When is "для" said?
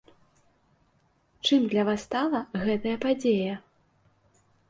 1.75-1.83